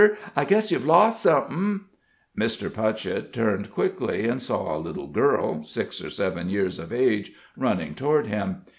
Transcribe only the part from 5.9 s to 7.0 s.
or seven years of